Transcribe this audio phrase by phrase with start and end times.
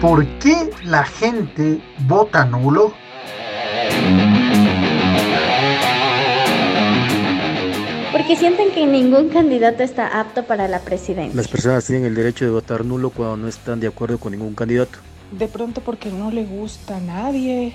[0.00, 2.92] ¿Por qué la gente vota nulo?
[8.12, 11.34] Porque sienten que ningún candidato está apto para la presidencia.
[11.34, 14.54] Las personas tienen el derecho de votar nulo cuando no están de acuerdo con ningún
[14.54, 15.00] candidato.
[15.32, 17.74] De pronto porque no le gusta a nadie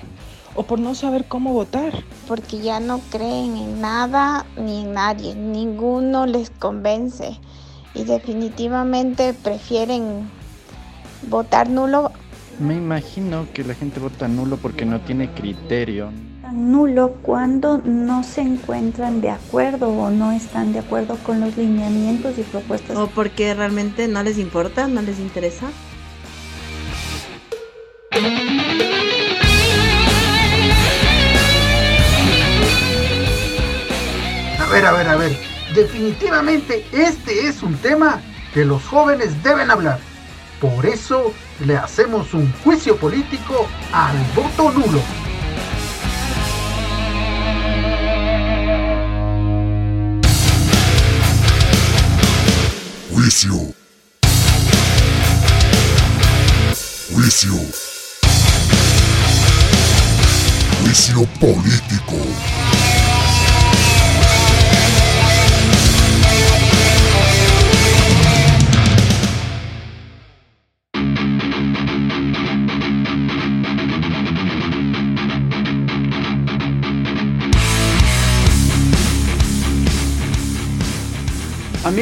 [0.54, 1.92] o por no saber cómo votar.
[2.26, 7.38] Porque ya no creen en nada ni en nadie, ninguno les convence
[7.94, 10.30] y definitivamente prefieren
[11.28, 12.12] votar nulo.
[12.58, 16.10] Me imagino que la gente vota nulo porque no tiene criterio.
[16.52, 22.38] Nulo cuando no se encuentran de acuerdo o no están de acuerdo con los lineamientos
[22.38, 22.96] y propuestas.
[22.96, 25.66] O porque realmente no les importa, no les interesa.
[34.60, 35.36] A ver, a ver, a ver.
[35.74, 38.20] Definitivamente este es un tema
[38.52, 39.98] que los jóvenes deben hablar.
[40.64, 44.98] Por eso le hacemos un juicio político al voto nulo.
[53.10, 53.74] Juicio.
[57.12, 57.52] Juicio.
[60.80, 62.73] Juicio político.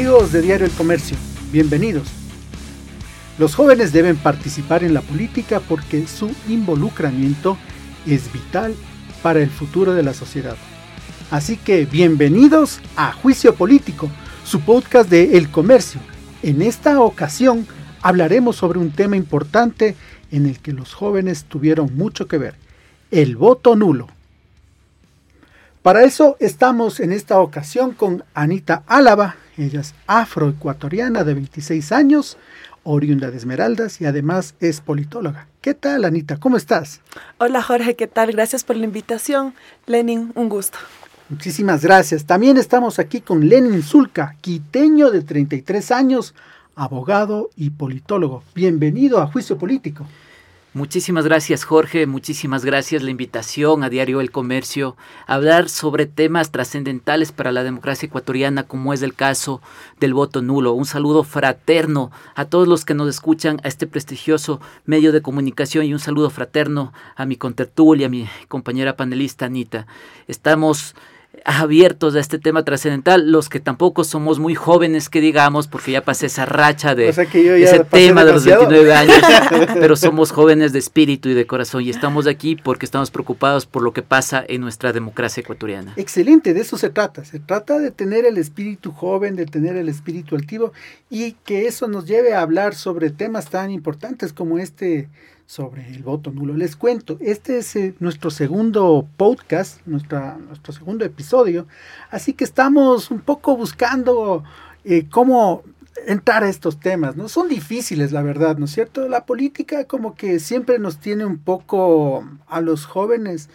[0.03, 1.17] Amigos de Diario El Comercio,
[1.53, 2.09] bienvenidos.
[3.39, 7.57] Los jóvenes deben participar en la política porque su involucramiento
[8.05, 8.75] es vital
[9.23, 10.57] para el futuro de la sociedad.
[11.31, 14.11] Así que bienvenidos a Juicio Político,
[14.45, 16.01] su podcast de El Comercio.
[16.43, 17.65] En esta ocasión
[18.01, 19.95] hablaremos sobre un tema importante
[20.33, 22.57] en el que los jóvenes tuvieron mucho que ver,
[23.13, 24.09] el voto nulo.
[25.81, 32.37] Para eso estamos en esta ocasión con Anita Álava, ella es afroecuatoriana de 26 años,
[32.85, 35.47] oriunda de Esmeraldas y además es politóloga.
[35.61, 36.39] ¿Qué tal, Anita?
[36.39, 37.01] ¿Cómo estás?
[37.39, 38.33] Hola Jorge, ¿qué tal?
[38.33, 39.55] Gracias por la invitación.
[39.87, 40.79] Lenin, un gusto.
[41.29, 42.25] Muchísimas gracias.
[42.27, 46.35] También estamos aquí con Lenin Zulka, quiteño de 33 años,
[46.75, 48.43] abogado y politólogo.
[48.55, 50.07] Bienvenido a Juicio Político.
[50.75, 54.97] Muchísimas gracias Jorge, muchísimas gracias la invitación a Diario El Comercio
[55.27, 59.61] a hablar sobre temas trascendentales para la democracia ecuatoriana como es el caso
[60.01, 60.73] del voto nulo.
[60.73, 65.85] Un saludo fraterno a todos los que nos escuchan a este prestigioso medio de comunicación
[65.85, 69.87] y un saludo fraterno a mi contertulia, a mi compañera panelista Anita.
[70.27, 70.95] Estamos
[71.45, 76.05] abiertos a este tema trascendental, los que tampoco somos muy jóvenes, que digamos, porque ya
[76.05, 79.17] pasé esa racha de ese tema de los 29 años,
[79.75, 83.83] pero somos jóvenes de espíritu y de corazón y estamos aquí porque estamos preocupados por
[83.83, 85.95] lo que pasa en nuestra democracia ecuatoriana.
[85.97, 89.89] Excelente, de eso se trata, se trata de tener el espíritu joven, de tener el
[89.89, 90.73] espíritu altivo
[91.11, 95.09] y que eso nos lleve a hablar sobre temas tan importantes como este
[95.53, 96.57] sobre el voto nulo.
[96.57, 101.67] Les cuento, este es eh, nuestro segundo podcast, nuestro segundo episodio,
[102.11, 104.45] así que estamos un poco buscando
[104.83, 105.63] eh, cómo
[106.07, 107.29] entrar a estos temas, ¿no?
[107.29, 109.11] Son difíciles, la verdad, ¿no es cierto?
[109.11, 113.51] La política como que siempre nos tiene un poco a los jóvenes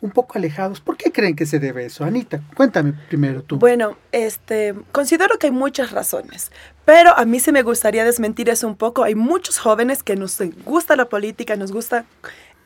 [0.00, 0.80] un poco alejados.
[0.80, 2.04] ¿Por qué creen que se debe eso?
[2.04, 3.58] Anita, cuéntame primero tú.
[3.58, 6.50] Bueno, este, considero que hay muchas razones,
[6.84, 9.04] pero a mí sí me gustaría desmentir eso un poco.
[9.04, 12.04] Hay muchos jóvenes que nos gusta la política, nos gusta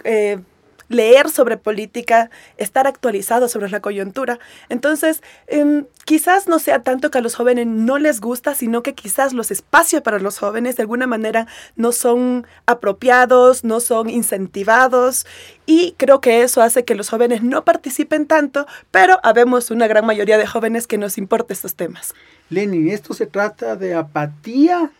[0.04, 0.38] eh,
[0.88, 4.38] leer sobre política, estar actualizado sobre la coyuntura.
[4.68, 8.94] Entonces, em, quizás no sea tanto que a los jóvenes no les gusta, sino que
[8.94, 11.46] quizás los espacios para los jóvenes de alguna manera
[11.76, 15.26] no son apropiados, no son incentivados
[15.66, 20.06] y creo que eso hace que los jóvenes no participen tanto, pero habemos una gran
[20.06, 22.14] mayoría de jóvenes que nos importa estos temas.
[22.50, 24.90] Lenin, ¿esto se trata de apatía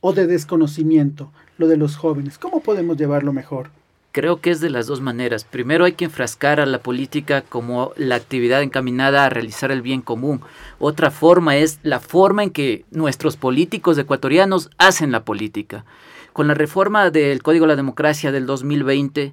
[0.00, 2.38] o de desconocimiento, lo de los jóvenes?
[2.38, 3.70] ¿Cómo podemos llevarlo mejor?
[4.12, 5.44] Creo que es de las dos maneras.
[5.44, 10.02] Primero hay que enfrascar a la política como la actividad encaminada a realizar el bien
[10.02, 10.42] común.
[10.78, 15.86] Otra forma es la forma en que nuestros políticos ecuatorianos hacen la política.
[16.34, 19.32] Con la reforma del Código de la Democracia del 2020,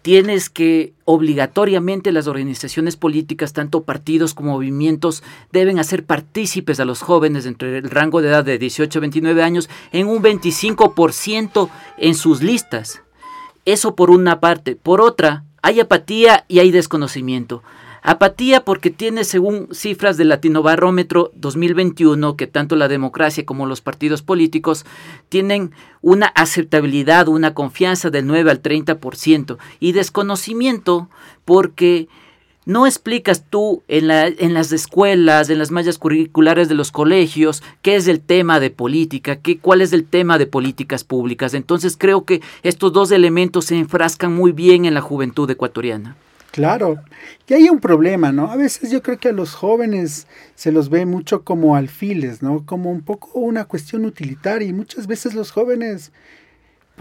[0.00, 5.22] tienes que obligatoriamente las organizaciones políticas, tanto partidos como movimientos,
[5.52, 9.42] deben hacer partícipes a los jóvenes entre el rango de edad de 18 a 29
[9.42, 11.68] años en un 25%
[11.98, 13.02] en sus listas.
[13.64, 14.76] Eso por una parte.
[14.76, 17.62] Por otra, hay apatía y hay desconocimiento.
[18.04, 24.22] Apatía porque tiene, según cifras del Latinobarómetro 2021, que tanto la democracia como los partidos
[24.22, 24.84] políticos
[25.28, 25.70] tienen
[26.00, 31.08] una aceptabilidad, una confianza del 9 al 30%, y desconocimiento
[31.44, 32.08] porque
[32.64, 37.62] no explicas tú en, la, en, las escuelas, en las mallas curriculares de los colegios,
[37.82, 41.54] qué es el tema de política, qué, cuál es el tema de políticas públicas.
[41.54, 46.16] Entonces creo que estos dos elementos se enfrascan muy bien en la juventud ecuatoriana.
[46.52, 46.98] Claro,
[47.48, 48.50] y hay un problema, ¿no?
[48.50, 52.66] A veces yo creo que a los jóvenes se los ve mucho como alfiles, ¿no?
[52.66, 56.12] Como un poco una cuestión utilitaria y muchas veces los jóvenes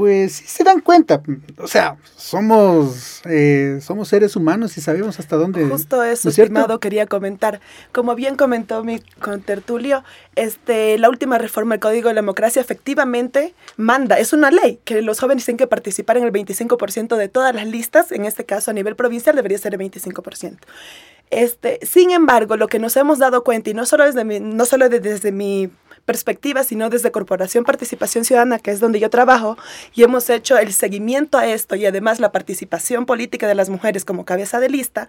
[0.01, 1.21] pues sí se dan cuenta.
[1.59, 5.63] O sea, somos, eh, somos seres humanos y sabemos hasta dónde.
[5.67, 7.61] Justo eso, estimado, quería comentar.
[7.91, 10.03] Como bien comentó mi contertulio,
[10.35, 15.03] este, la última reforma del Código de la Democracia efectivamente manda, es una ley, que
[15.03, 18.71] los jóvenes tienen que participar en el 25% de todas las listas, en este caso
[18.71, 20.57] a nivel provincial debería ser el 25%.
[21.29, 24.65] Este, sin embargo, lo que nos hemos dado cuenta, y no solo desde mi, no
[24.65, 25.69] solo desde mi
[26.05, 29.57] perspectiva, sino desde Corporación Participación Ciudadana, que es donde yo trabajo,
[29.93, 34.05] y hemos hecho el seguimiento a esto y además la participación política de las mujeres
[34.05, 35.07] como cabeza de lista,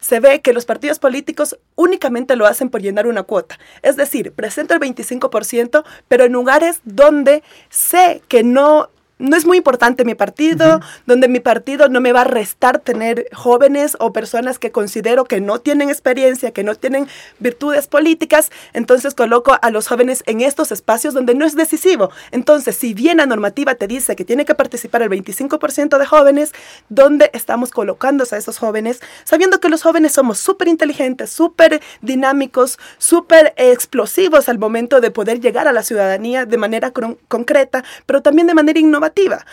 [0.00, 3.58] se ve que los partidos políticos únicamente lo hacen por llenar una cuota.
[3.82, 8.88] Es decir, presento el 25%, pero en lugares donde sé que no
[9.22, 13.28] no es muy importante mi partido, donde mi partido no me va a restar tener
[13.32, 17.06] jóvenes o personas que considero que no tienen experiencia, que no tienen
[17.38, 22.10] virtudes políticas, entonces coloco a los jóvenes en estos espacios donde no es decisivo.
[22.32, 26.52] Entonces, si bien la normativa te dice que tiene que participar el 25% de jóvenes,
[26.88, 29.00] ¿dónde estamos colocándose a esos jóvenes?
[29.22, 35.40] Sabiendo que los jóvenes somos súper inteligentes, súper dinámicos, súper explosivos al momento de poder
[35.40, 36.92] llegar a la ciudadanía de manera
[37.28, 39.11] concreta, pero también de manera innovativa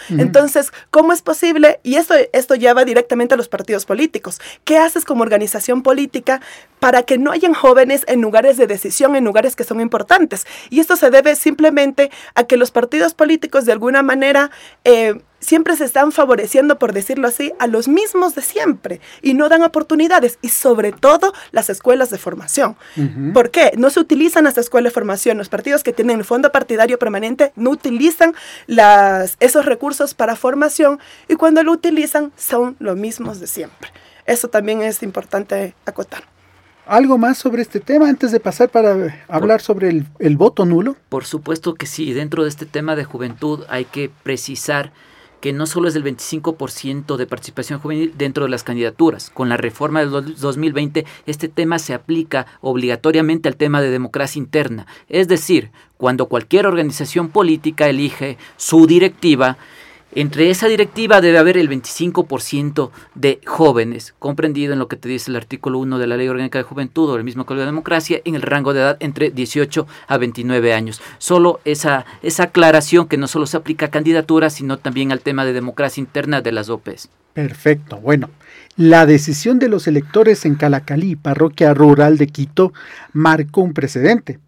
[0.10, 1.80] entonces, ¿cómo es posible?
[1.84, 4.40] Y esto, esto lleva directamente a los partidos políticos.
[4.64, 6.42] ¿Qué haces como organización política
[6.80, 10.46] para que no hayan jóvenes en lugares de decisión, en lugares que son importantes?
[10.70, 14.52] Y esto se debe simplemente a que los partidos políticos de alguna manera...
[14.84, 19.50] Eh, siempre se están favoreciendo, por decirlo así, a los mismos de siempre y no
[19.50, 22.76] dan oportunidades y sobre todo las escuelas de formación.
[23.34, 23.72] ¿Por qué?
[23.78, 25.38] No se utilizan las escuelas de formación.
[25.38, 28.34] Los partidos que tienen el fondo partidario permanente no utilizan
[28.68, 33.90] las, esos recursos para formación y cuando lo utilizan son los mismos de siempre.
[34.26, 36.24] Eso también es importante acotar.
[36.86, 40.96] ¿Algo más sobre este tema antes de pasar para hablar sobre el, el voto nulo?
[41.10, 42.14] Por supuesto que sí.
[42.14, 44.92] Dentro de este tema de juventud hay que precisar
[45.40, 49.30] que no solo es el 25% de participación juvenil dentro de las candidaturas.
[49.30, 54.88] Con la reforma del 2020, este tema se aplica obligatoriamente al tema de democracia interna.
[55.08, 59.58] Es decir, cuando cualquier organización política elige su directiva,
[60.14, 65.30] entre esa directiva debe haber el 25% de jóvenes, comprendido en lo que te dice
[65.30, 68.22] el artículo 1 de la Ley Orgánica de Juventud o el mismo Código de Democracia,
[68.26, 71.02] en el rango de edad entre 18 a 29 años.
[71.20, 75.46] Solo esa, esa aclaración que no solo se aplica a candidaturas, sino también al tema
[75.46, 77.10] de democracia interna de las OPEs.
[77.34, 77.98] Perfecto.
[77.98, 78.30] Bueno,
[78.76, 82.74] la decisión de los electores en Calacalí, parroquia rural de Quito,
[83.14, 84.40] marcó un precedente.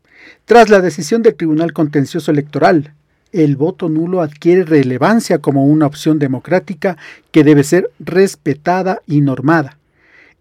[0.46, 2.94] Tras la decisión del Tribunal Contencioso Electoral,
[3.32, 6.98] el voto nulo adquiere relevancia como una opción democrática
[7.32, 9.78] que debe ser respetada y normada.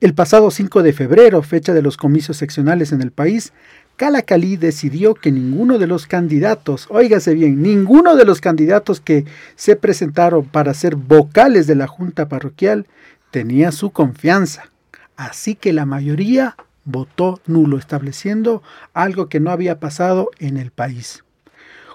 [0.00, 3.52] El pasado 5 de febrero, fecha de los comicios seccionales en el país,
[3.96, 9.76] Calacalí decidió que ninguno de los candidatos, óigase bien, ninguno de los candidatos que se
[9.76, 12.86] presentaron para ser vocales de la Junta Parroquial
[13.30, 14.70] tenía su confianza.
[15.16, 16.56] Así que la mayoría
[16.86, 18.62] votó nulo, estableciendo
[18.94, 21.22] algo que no había pasado en el país.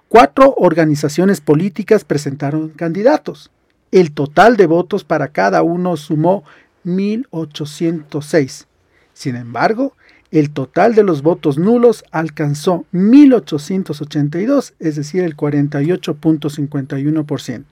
[0.08, 3.52] Cuatro organizaciones políticas presentaron candidatos.
[3.92, 6.44] El total de votos para cada uno sumó
[6.86, 8.68] 1.806.
[9.14, 9.94] Sin embargo,
[10.39, 17.63] el total de los votos nulos alcanzó 1.882, es decir, el 48.51%.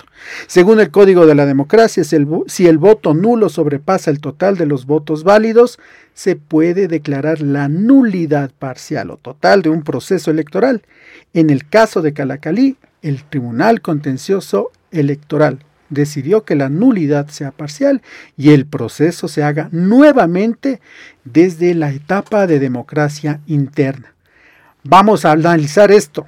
[0.48, 2.26] Según el Código de la Democracia, si el,
[2.78, 5.78] voto nulo sobrepasa el total de los votos válidos,
[6.14, 10.84] se puede declarar la nulidad parcial o total de un proceso electoral.
[11.34, 15.60] En el caso de Calacalí, el Tribunal Contencioso Electoral
[15.94, 18.02] decidió que la nulidad sea parcial
[18.38, 20.82] y el proceso se haga nuevamente
[21.24, 24.14] desde la etapa de democracia interna.
[24.84, 26.28] Vamos a analizar esto.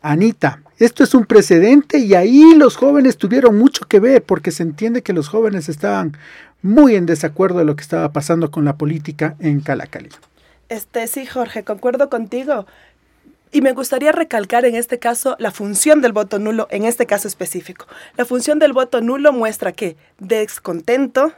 [0.00, 4.62] Anita, esto es un precedente y ahí los jóvenes tuvieron mucho que ver porque se
[4.62, 6.16] entiende que los jóvenes estaban
[6.62, 10.10] muy en desacuerdo de lo que estaba pasando con la política en Calacali.
[10.68, 12.66] Este sí, Jorge, concuerdo contigo.
[13.52, 17.28] Y me gustaría recalcar en este caso la función del voto nulo, en este caso
[17.28, 17.86] específico.
[18.16, 21.32] La función del voto nulo muestra que descontento,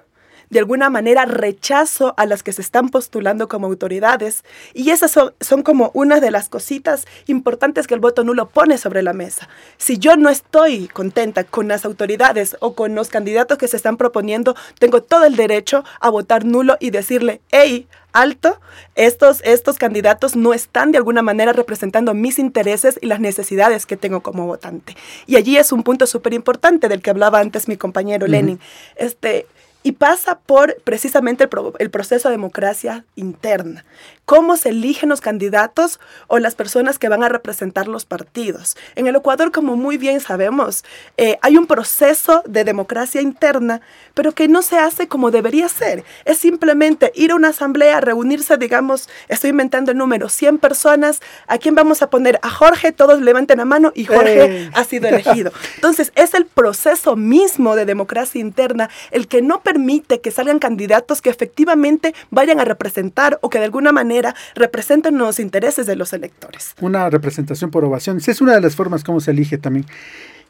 [0.50, 4.44] de alguna manera rechazo a las que se están postulando como autoridades.
[4.74, 8.78] Y esas son, son como una de las cositas importantes que el voto nulo pone
[8.78, 9.48] sobre la mesa.
[9.76, 13.96] Si yo no estoy contenta con las autoridades o con los candidatos que se están
[13.96, 18.60] proponiendo, tengo todo el derecho a votar nulo y decirle, hey, alto,
[18.94, 23.96] estos, estos candidatos no están de alguna manera representando mis intereses y las necesidades que
[23.96, 24.96] tengo como votante.
[25.26, 28.60] Y allí es un punto súper importante del que hablaba antes mi compañero Lenin.
[28.96, 29.46] Este,
[29.82, 33.84] y pasa por precisamente el, proceso de democracia interna.
[34.24, 38.76] Cómo se eligen los candidatos o las personas que van a representar los partidos.
[38.96, 40.84] En el Ecuador, como muy bien sabemos,
[41.16, 43.80] eh, hay un proceso de democracia interna,
[44.12, 46.04] pero que no se hace como debería ser.
[46.24, 51.56] Es simplemente ir a una asamblea, reunirse, digamos, estoy inventando el número, 100 personas, ¿a
[51.56, 52.38] quién vamos a poner?
[52.42, 55.52] A Jorge, todos levanten la mano y Jorge ha sido elegido.
[55.76, 61.20] Entonces, es el proceso mismo de democracia interna el que no permite que salgan candidatos
[61.20, 66.14] que efectivamente vayan a representar o que de alguna manera representen los intereses de los
[66.14, 66.74] electores.
[66.80, 68.16] Una representación por ovación.
[68.16, 69.84] Esa es una de las formas como se elige también.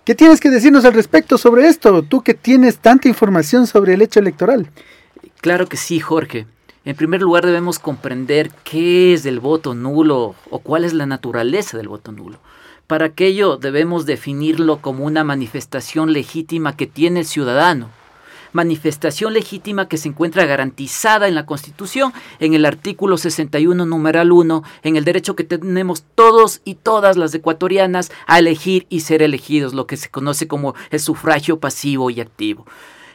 [0.05, 2.05] ¿Qué tienes que decirnos al respecto sobre esto?
[2.05, 4.71] Tú que tienes tanta información sobre el hecho electoral.
[5.41, 6.47] Claro que sí, Jorge.
[6.85, 11.77] En primer lugar debemos comprender qué es el voto nulo o cuál es la naturaleza
[11.77, 12.39] del voto nulo.
[12.87, 17.98] Para aquello debemos definirlo como una manifestación legítima que tiene el ciudadano
[18.53, 24.63] manifestación legítima que se encuentra garantizada en la Constitución, en el artículo 61, numeral 1,
[24.83, 29.75] en el derecho que tenemos todos y todas las ecuatorianas a elegir y ser elegidos,
[29.75, 32.67] lo que se conoce como el sufragio pasivo y activo.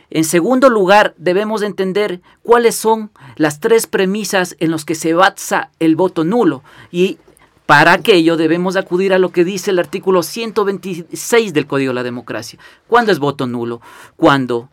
[0.09, 5.71] En segundo lugar, debemos entender cuáles son las tres premisas en las que se basa
[5.79, 6.61] el voto nulo
[6.91, 7.17] y
[7.65, 12.03] para aquello debemos acudir a lo que dice el artículo 126 del Código de la
[12.03, 12.59] Democracia.
[12.87, 13.81] ¿Cuándo es voto nulo?
[14.17, 14.69] Cuando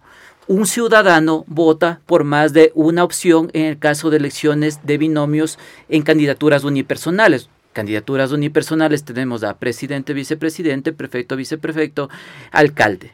[0.51, 5.61] un ciudadano vota por más de una opción en el caso de elecciones de binomios
[5.89, 7.49] en candidaturas unipersonales.
[7.73, 12.11] Candidaturas unipersonales tenemos a presidente, vicepresidente, prefecto, viceprefecto,
[12.51, 13.13] alcalde.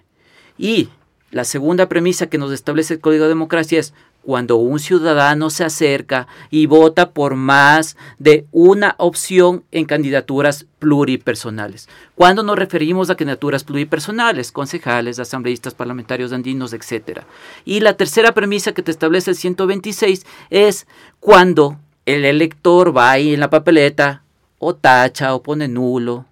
[0.56, 0.88] Y
[1.30, 3.92] la segunda premisa que nos establece el Código de Democracia es
[4.26, 11.88] cuando un ciudadano se acerca y vota por más de una opción en candidaturas pluripersonales.
[12.16, 17.20] Cuando nos referimos a candidaturas pluripersonales, concejales, asambleístas, parlamentarios andinos, etc.
[17.64, 20.88] Y la tercera premisa que te establece el 126 es
[21.20, 24.24] cuando el elector va ahí en la papeleta
[24.58, 26.24] o tacha o pone nulo.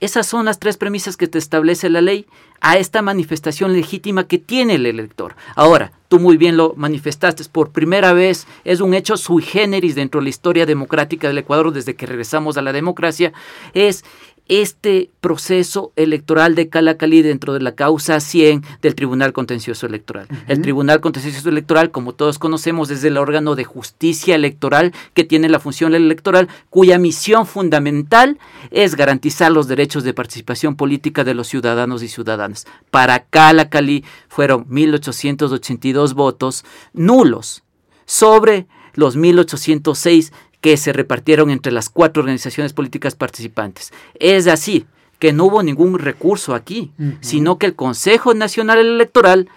[0.00, 2.26] Esas son las tres premisas que te establece la ley
[2.60, 5.34] a esta manifestación legítima que tiene el elector.
[5.54, 10.20] Ahora, tú muy bien lo manifestaste, por primera vez es un hecho sui generis dentro
[10.20, 13.32] de la historia democrática del Ecuador desde que regresamos a la democracia,
[13.74, 14.04] es
[14.48, 20.26] este proceso electoral de Calacalí dentro de la causa 100 del Tribunal Contencioso Electoral.
[20.48, 25.48] El Tribunal Contencioso Electoral, como todos conocemos, es el órgano de justicia electoral que tiene
[25.48, 28.38] la función electoral, cuya misión fundamental
[28.70, 32.66] es garantizar los derechos de participación política de los ciudadanos y ciudadanas.
[32.90, 37.62] Para Calacalí fueron 1.882 votos nulos
[38.06, 43.92] sobre los 1.806 que se repartieron entre las cuatro organizaciones políticas participantes.
[44.18, 44.86] Es así
[45.18, 49.48] que no hubo ningún recurso aquí, sino que el Consejo Nacional Electoral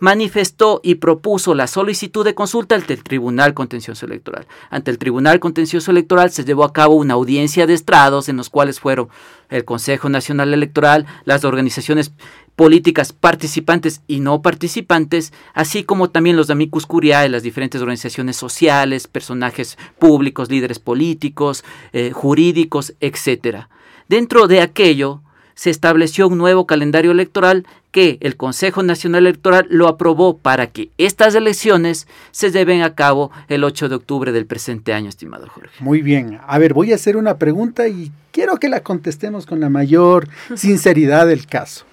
[0.00, 4.46] manifestó y propuso la solicitud de consulta ante el Tribunal Contencioso Electoral.
[4.70, 8.50] Ante el Tribunal Contencioso Electoral se llevó a cabo una audiencia de estrados en los
[8.50, 9.08] cuales fueron
[9.50, 12.12] el Consejo Nacional Electoral, las organizaciones
[12.56, 19.06] políticas participantes y no participantes, así como también los amicus curiae, las diferentes organizaciones sociales,
[19.06, 23.66] personajes públicos, líderes políticos, eh, jurídicos, etc.
[24.08, 25.22] Dentro de aquello
[25.54, 30.90] se estableció un nuevo calendario electoral que el Consejo Nacional Electoral lo aprobó para que
[30.98, 35.70] estas elecciones se lleven a cabo el 8 de octubre del presente año, estimado Jorge.
[35.80, 36.40] Muy bien.
[36.46, 40.28] A ver, voy a hacer una pregunta y quiero que la contestemos con la mayor
[40.54, 41.84] sinceridad del caso.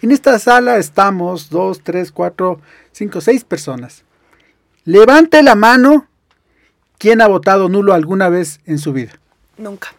[0.00, 2.60] En esta sala estamos dos, tres, cuatro,
[2.92, 4.04] cinco, seis personas.
[4.84, 6.06] Levante la mano
[6.98, 9.12] quién ha votado nulo alguna vez en su vida.
[9.58, 9.94] Nunca.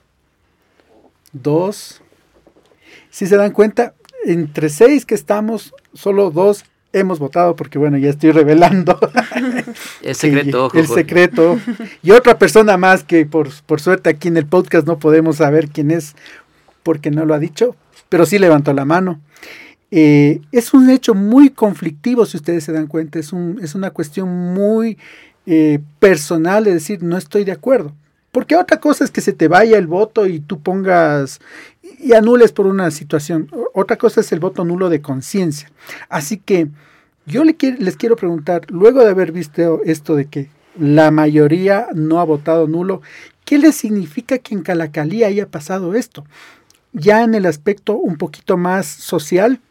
[1.31, 2.01] Dos.
[3.09, 3.93] Si se dan cuenta,
[4.25, 8.97] entre seis que estamos, solo dos hemos votado porque bueno, ya estoy revelando.
[10.03, 10.71] el secreto.
[10.73, 11.59] el secreto.
[12.01, 15.69] Y otra persona más que por, por suerte aquí en el podcast no podemos saber
[15.69, 16.15] quién es
[16.83, 17.75] porque no lo ha dicho,
[18.09, 19.19] pero sí levantó la mano.
[19.89, 23.91] Eh, es un hecho muy conflictivo, si ustedes se dan cuenta, es, un, es una
[23.91, 24.97] cuestión muy
[25.45, 27.93] eh, personal de decir, no estoy de acuerdo.
[28.31, 31.39] Porque otra cosa es que se te vaya el voto y tú pongas
[32.03, 33.49] y anules por una situación.
[33.73, 35.71] Otra cosa es el voto nulo de conciencia.
[36.09, 36.67] Así que
[37.25, 42.19] Yo le les quiero preguntar, luego de haber visto esto de que la mayoría no
[42.19, 43.01] ha votado nulo,
[43.45, 46.25] ¿qué le significa que en Calacalí haya pasado esto?
[46.91, 49.61] Ya en el aspecto un poquito más social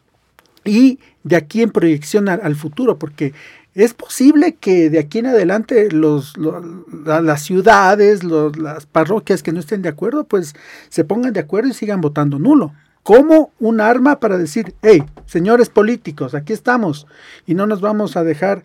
[0.65, 3.33] y de aquí en proyección al, futuro, porque
[3.75, 9.83] es posible que de aquí en adelante los, las ciudades, las parroquias que no estén
[9.83, 10.55] de acuerdo, pues
[10.89, 15.69] se pongan de acuerdo y sigan votando nulo como un arma para decir, hey, señores
[15.69, 17.07] políticos, aquí estamos
[17.47, 18.65] y no nos vamos a dejar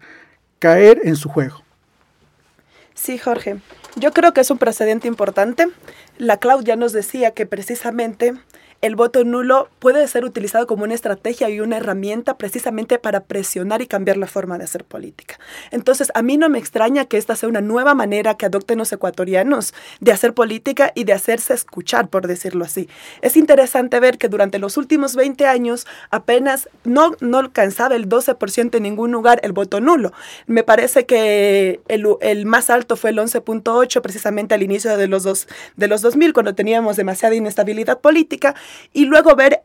[0.60, 1.64] caer en su juego.
[2.94, 3.58] Sí, Jorge,
[3.96, 5.68] yo creo que es un precedente importante.
[6.18, 8.34] La Claudia nos decía que precisamente
[8.81, 13.81] el voto nulo puede ser utilizado como una estrategia y una herramienta precisamente para presionar
[13.81, 15.39] y cambiar la forma de hacer política.
[15.72, 18.91] Entonces, a mí no me extraña que esta sea una nueva manera que adopten los
[18.91, 22.88] ecuatorianos de hacer política y de hacerse escuchar, por decirlo así.
[23.22, 28.75] Es interesante ver que durante los últimos 20 años apenas no, no alcanzaba el 12%
[28.75, 30.13] en ningún lugar el voto nulo.
[30.46, 35.48] Me parece que el, más alto fue el 11.8 precisamente al inicio de los, dos,
[35.75, 38.55] de los 2000, cuando teníamos demasiada inestabilidad política
[38.93, 39.63] y luego ver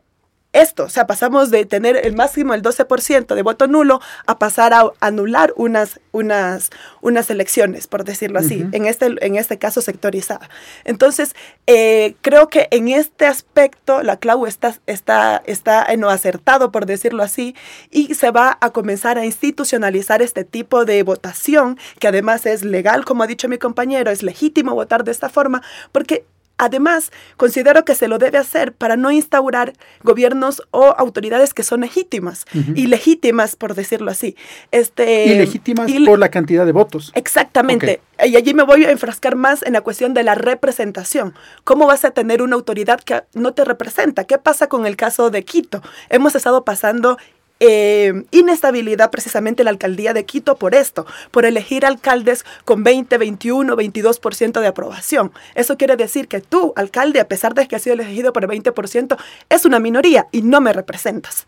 [0.53, 4.71] esto, o sea, pasamos de tener el máximo el 12% de voto nulo a pasar
[4.73, 6.69] a anular unas, unas,
[7.01, 10.47] unas elecciones, por decirlo así, en, este, en este caso sectorizada.
[10.83, 16.71] Entonces, eh, creo que en este aspecto la Clau está, está, está en lo acertado,
[16.71, 17.55] por decirlo así,
[17.89, 23.05] y se va a comenzar a institucionalizar este tipo de votación, que además es legal,
[23.05, 26.25] como ha dicho mi compañero, es legítimo votar de esta forma, porque
[26.57, 31.81] Además, considero que se lo debe hacer para no instaurar gobiernos o autoridades que son
[31.81, 32.45] legítimas,
[32.75, 34.35] y legítimas por decirlo así.
[34.71, 37.11] Este, ilegítimas por la cantidad de votos.
[37.15, 38.01] Exactamente.
[38.23, 41.33] Y allí me voy a enfrascar más en la cuestión de la representación.
[41.63, 44.25] ¿Cómo vas a tener una autoridad que no te representa?
[44.25, 45.81] ¿Qué pasa con el caso de Quito?
[46.09, 47.17] Hemos estado pasando
[47.65, 53.17] eh, inestabilidad precisamente en la alcaldía de Quito por esto, por elegir alcaldes con 20,
[53.17, 55.31] 21, 22% de aprobación.
[55.55, 58.49] Eso quiere decir que tú, alcalde, a pesar de que has sido elegido por el
[58.49, 59.17] 20%,
[59.47, 61.47] es una minoría y no me representas.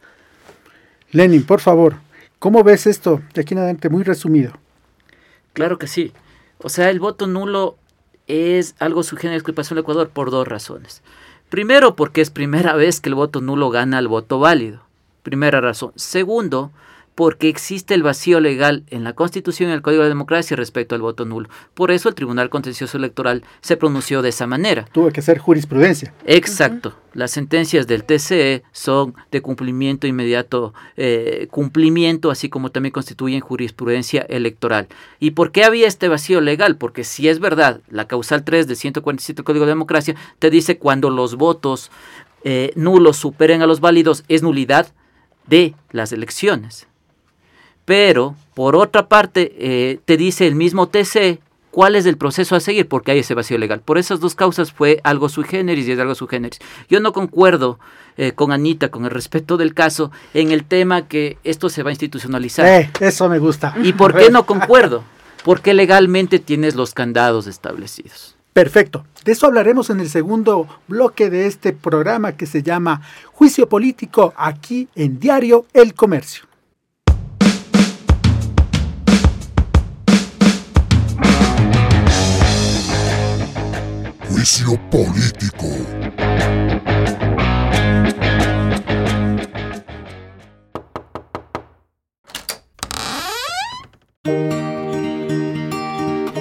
[1.12, 1.98] Lenin, por favor,
[2.40, 4.54] ¿cómo ves esto de aquí en adelante muy resumido?
[5.52, 6.14] Claro que sí.
[6.60, 7.76] O sea, el voto nulo
[8.28, 11.02] es algo sujeto que pasó en Ecuador por dos razones.
[11.50, 14.85] Primero, porque es primera vez que el voto nulo gana al voto válido.
[15.26, 15.92] Primera razón.
[15.96, 16.72] Segundo,
[17.16, 21.02] porque existe el vacío legal en la Constitución y el Código de Democracia respecto al
[21.02, 21.50] voto nulo.
[21.74, 24.86] Por eso el Tribunal Contencioso Electoral se pronunció de esa manera.
[24.92, 26.14] Tuvo que ser jurisprudencia.
[26.28, 26.94] Exacto.
[27.14, 34.22] Las sentencias del TCE son de cumplimiento inmediato, eh, cumplimiento, así como también constituyen jurisprudencia
[34.30, 34.90] electoral.
[35.20, 36.78] ¿Y por qué había este vacío legal?
[36.78, 40.78] Porque si es verdad, la causal 3 de 147 del Código de Democracia te dice
[40.78, 41.90] cuando los votos
[42.44, 44.94] eh, nulos superen a los válidos es nulidad
[45.48, 46.88] de las elecciones.
[47.86, 51.40] Pero, por otra parte, eh, te dice el mismo TC
[51.76, 53.82] cuál es el proceso a seguir, porque hay ese vacío legal.
[53.82, 56.60] Por esas dos causas fue algo sui generis y es algo sui generis.
[56.90, 57.80] Yo no concuerdo
[58.18, 61.90] eh, con Anita, con el respeto del caso, en el tema que esto se va
[61.90, 62.66] a institucionalizar.
[62.66, 63.76] Eh, eso me gusta.
[63.84, 65.04] ¿Y por qué no concuerdo?
[65.44, 68.35] Porque legalmente tienes los candados establecidos.
[68.56, 69.06] Perfecto.
[69.26, 73.02] De eso hablaremos en el segundo bloque de este programa que se llama
[73.34, 76.46] Juicio Político aquí en Diario El Comercio.
[84.30, 85.68] Juicio Político.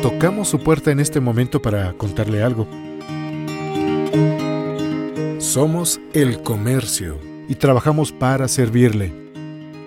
[0.05, 2.69] Tocamos su puerta en este momento para contarle algo.
[5.39, 9.15] Somos el comercio y trabajamos para servirle.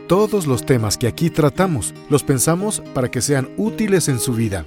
[0.08, 4.66] Todos los temas que aquí tratamos los pensamos para que sean útiles en su vida.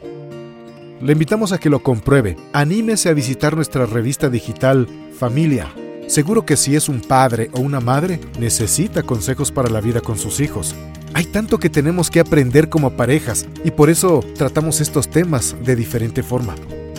[1.00, 2.36] Le invitamos a que lo compruebe.
[2.52, 4.86] Anímese a visitar nuestra revista digital
[5.18, 5.66] Familia.
[6.06, 10.16] Seguro que si es un padre o una madre, necesita consejos para la vida con
[10.16, 10.76] sus hijos.
[11.14, 15.76] Hay tanto que tenemos que aprender como parejas y por eso tratamos estos temas de
[15.76, 16.54] diferente forma.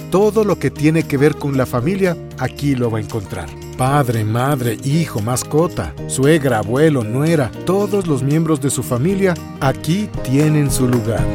[0.09, 3.49] Todo lo que tiene que ver con la familia, aquí lo va a encontrar.
[3.77, 10.69] Padre, madre, hijo, mascota, suegra, abuelo, nuera, todos los miembros de su familia, aquí tienen
[10.69, 11.25] su lugar.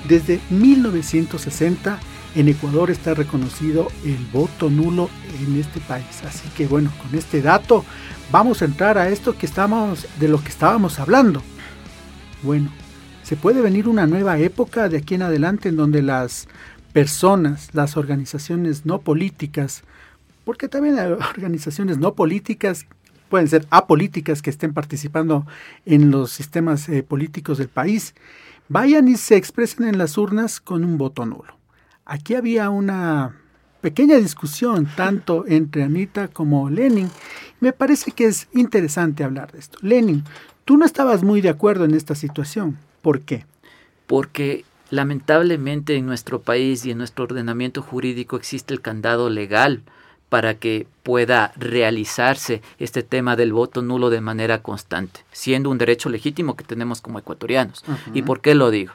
[0.06, 1.98] Desde 1960
[2.34, 5.08] en Ecuador está reconocido el voto nulo
[5.40, 6.22] en este país.
[6.26, 7.86] Así que bueno, con este dato
[8.30, 11.42] vamos a entrar a esto que estamos de lo que estábamos hablando.
[12.42, 12.70] Bueno,
[13.22, 16.48] se puede venir una nueva época de aquí en adelante en donde las
[16.92, 19.84] personas, las organizaciones no políticas,
[20.44, 22.84] porque también hay organizaciones no políticas
[23.28, 25.46] pueden ser apolíticas que estén participando
[25.86, 28.14] en los sistemas eh, políticos del país,
[28.68, 31.56] vayan y se expresen en las urnas con un voto nulo.
[32.04, 33.36] Aquí había una
[33.80, 37.10] pequeña discusión tanto entre Anita como Lenin.
[37.60, 39.78] Me parece que es interesante hablar de esto.
[39.82, 40.24] Lenin,
[40.64, 42.78] tú no estabas muy de acuerdo en esta situación.
[43.02, 43.46] ¿Por qué?
[44.06, 49.82] Porque lamentablemente en nuestro país y en nuestro ordenamiento jurídico existe el candado legal
[50.28, 56.08] para que pueda realizarse este tema del voto nulo de manera constante, siendo un derecho
[56.08, 57.84] legítimo que tenemos como ecuatorianos.
[58.12, 58.92] ¿Y por qué lo digo?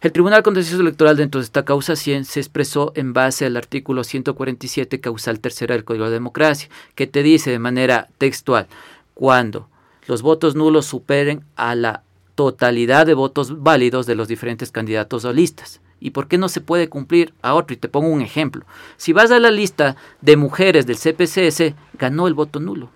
[0.00, 4.04] El Tribunal Contencioso Electoral dentro de esta causa 100 se expresó en base al artículo
[4.04, 8.68] 147 causal tercera del Código de Democracia, que te dice de manera textual,
[9.14, 9.68] cuando
[10.06, 12.02] los votos nulos superen a la
[12.36, 15.80] totalidad de votos válidos de los diferentes candidatos o listas.
[16.00, 17.74] ¿Y por qué no se puede cumplir a otro?
[17.74, 18.64] Y te pongo un ejemplo.
[18.96, 22.90] Si vas a la lista de mujeres del CPCS, ganó el voto nulo.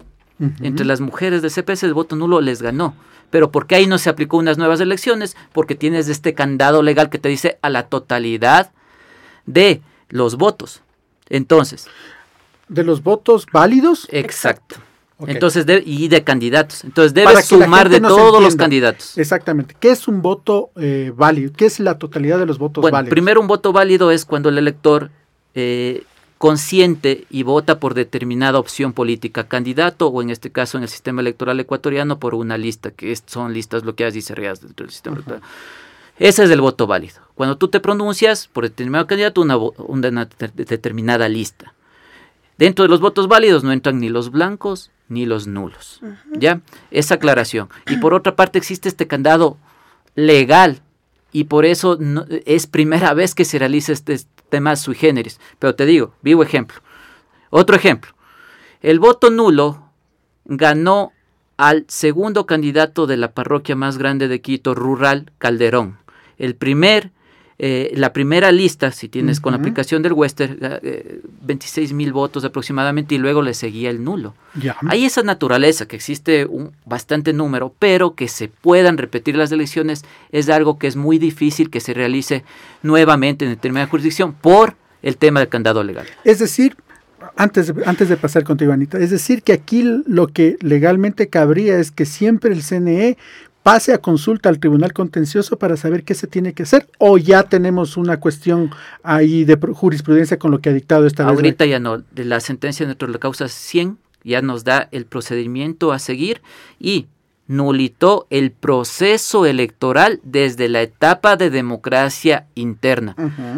[0.61, 2.95] Entre las mujeres del CPS el voto nulo les ganó.
[3.31, 5.37] Pero ¿por qué ahí no se aplicó unas nuevas elecciones?
[5.53, 8.73] Porque tienes este candado legal que te dice a la totalidad
[9.47, 10.83] de los votos.
[11.29, 11.87] Entonces.
[12.69, 14.09] ¿De los votos válidos?
[14.11, 14.77] Exacto.
[15.27, 16.85] Entonces, y de candidatos.
[16.85, 19.17] Entonces, debes sumar de todos los candidatos.
[19.19, 19.77] Exactamente.
[19.79, 21.53] ¿Qué es un voto eh, válido?
[21.57, 23.11] ¿Qué es la totalidad de los votos bueno, válidos?
[23.11, 25.11] Primero, un voto válido es cuando el elector
[25.55, 26.05] eh,
[26.39, 31.21] consciente y vota por determinada opción política, candidato o en este caso en el sistema
[31.21, 35.43] electoral ecuatoriano por una lista, que son listas bloqueadas y cerradas dentro del sistema electoral.
[36.19, 37.21] Ese es el voto válido.
[37.35, 41.75] Cuando tú te pronuncias por determinado candidato, una, una determinada lista.
[42.59, 46.01] Dentro de los votos válidos no entran ni los blancos ni los nulos.
[46.33, 46.61] ¿Ya?
[46.91, 47.69] Esa aclaración.
[47.89, 49.59] Y por otra parte existe este candado
[50.15, 50.83] legal
[51.33, 51.99] y por eso
[52.45, 55.41] es primera vez que se realiza este tema sui generis.
[55.59, 56.81] Pero te digo, vivo ejemplo.
[57.51, 58.13] Otro ejemplo.
[58.81, 59.91] El voto nulo
[60.45, 61.13] ganó
[61.57, 65.99] al segundo candidato de la parroquia más grande de Quito, Rural, Calderón.
[66.39, 67.13] El primer
[67.65, 70.59] eh, la primera lista, si tienes con la aplicación del Western,
[71.43, 74.35] 26 eh, mil votos aproximadamente y luego le seguía el nulo.
[74.89, 80.05] Hay esa naturaleza que existe un bastante número, pero que se puedan repetir las elecciones
[80.33, 82.43] es algo que es muy difícil que se realice
[82.83, 86.09] nuevamente en determinada jurisdicción por el tema del candado legal.
[86.25, 86.75] Es decir,
[87.37, 91.93] antes, antes de pasar contigo, Anita, es decir, que aquí lo que legalmente cabría es
[91.93, 93.19] que siempre el CNE
[93.63, 97.45] pase a consulta al Tribunal Contencioso para saber qué se tiene que hacer o ya
[97.45, 98.71] tenemos una cuestión
[99.03, 101.35] ahí de jurisprudencia con lo que ha dictado esta vez?
[101.35, 105.93] Ahorita ya no, de la sentencia de la causa 100 ya nos da el procedimiento
[105.93, 106.43] a seguir
[106.79, 107.07] y
[107.49, 113.17] nulitó el proceso electoral desde la etapa de democracia interna.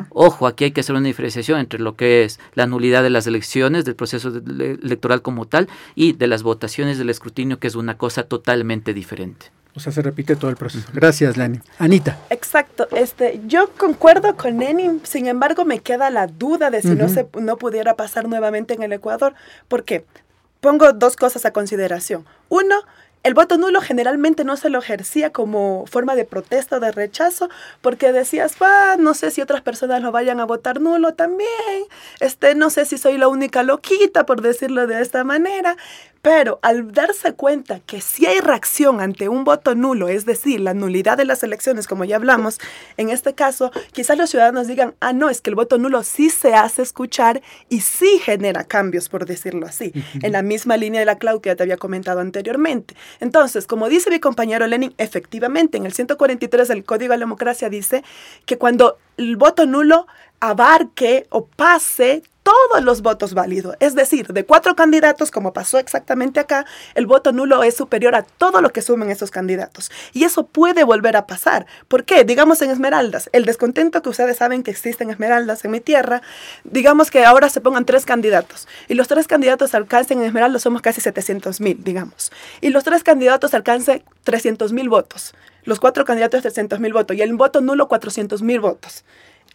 [0.08, 3.26] Ojo, aquí hay que hacer una diferenciación entre lo que es la nulidad de las
[3.26, 7.96] elecciones, del proceso electoral como tal, y de las votaciones del escrutinio, que es una
[7.96, 9.52] cosa totalmente diferente.
[9.76, 10.86] O sea, se repite todo el proceso.
[10.92, 11.60] Gracias, Lenny.
[11.78, 12.16] Anita.
[12.30, 12.86] Exacto.
[12.92, 17.26] Este, yo concuerdo con Lenny, sin embargo, me queda la duda de si no, se,
[17.40, 19.34] no pudiera pasar nuevamente en el Ecuador.
[19.66, 20.04] ¿Por qué?
[20.60, 22.24] Pongo dos cosas a consideración.
[22.48, 22.76] Uno,
[23.24, 27.48] el voto nulo generalmente no se lo ejercía como forma de protesta o de rechazo,
[27.80, 31.48] porque decías, ah, no sé si otras personas lo vayan a votar nulo también,
[32.20, 35.76] este, no sé si soy la única loquita, por decirlo de esta manera,
[36.24, 40.72] pero al darse cuenta que si hay reacción ante un voto nulo, es decir, la
[40.72, 42.60] nulidad de las elecciones, como ya hablamos,
[42.96, 46.30] en este caso, quizás los ciudadanos digan, ah, no, es que el voto nulo sí
[46.30, 51.04] se hace escuchar y sí genera cambios, por decirlo así, en la misma línea de
[51.04, 52.96] la clau que ya te había comentado anteriormente.
[53.20, 57.68] Entonces, como dice mi compañero Lenin, efectivamente, en el 143 del Código de la Democracia
[57.68, 58.02] dice
[58.46, 60.06] que cuando el voto nulo
[60.40, 63.74] abarque o pase todos los votos válidos.
[63.80, 68.22] Es decir, de cuatro candidatos, como pasó exactamente acá, el voto nulo es superior a
[68.22, 69.90] todo lo que sumen esos candidatos.
[70.12, 71.66] Y eso puede volver a pasar.
[71.88, 72.22] ¿Por qué?
[72.24, 76.22] Digamos en Esmeraldas, el descontento que ustedes saben que existe en Esmeraldas, en mi tierra,
[76.64, 80.82] digamos que ahora se pongan tres candidatos y los tres candidatos alcancen en Esmeraldas somos
[80.82, 82.30] casi 700 mil, digamos.
[82.60, 85.34] Y los tres candidatos alcancen 300 mil votos.
[85.64, 89.04] Los cuatro candidatos 300 mil votos y el voto nulo 400 mil votos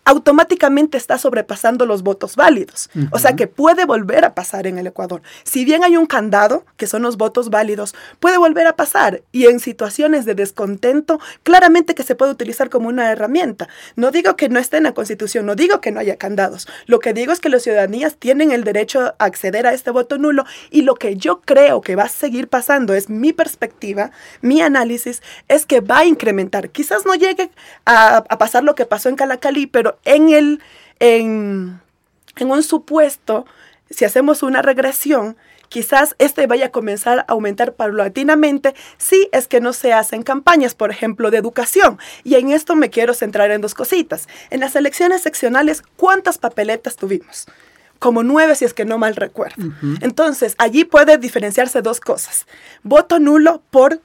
[0.10, 2.90] automáticamente está sobrepasando los votos válidos.
[3.12, 5.22] O sea que puede volver a pasar en el Ecuador.
[5.44, 9.22] Si bien hay un candado, que son los votos válidos, puede volver a pasar.
[9.32, 13.70] Y en situaciones de descontento, claramente que se puede utilizar como una herramienta.
[13.96, 16.68] No digo que no esté en la Constitución, no digo que no haya candados.
[16.88, 20.18] Lo que digo es que las ciudadanías tienen el derecho a acceder a este voto
[20.18, 24.10] nulo y lo que yo creo que va a seguir pasando es mi perspectiva,
[24.42, 26.72] mi análisis, es que va a incrementar.
[26.72, 27.52] Quizás no llegue
[27.86, 30.62] a, a pasar lo que pasó en Calacalí, pero en, el,
[31.00, 31.80] en,
[32.38, 33.46] en un supuesto,
[33.90, 35.38] si hacemos una regresión,
[35.70, 40.76] quizás este vaya a comenzar a aumentar paulatinamente si es que no se hacen campañas,
[40.76, 42.00] por ejemplo, de educación.
[42.24, 44.28] Y en esto me quiero centrar en dos cositas.
[44.50, 47.48] En las elecciones seccionales, ¿cuántas papeletas tuvimos?
[48.00, 49.74] como nueve si es que no mal recuerdo.
[50.00, 52.48] Entonces, allí puede diferenciarse dos cosas.
[52.82, 54.00] Voto nulo por,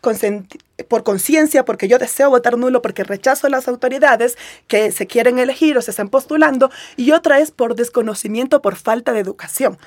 [0.89, 5.39] por conciencia, porque yo deseo votar nulo porque rechazo a las autoridades que se quieren
[5.39, 9.79] elegir o se están postulando, y otra es por desconocimiento, por falta de educación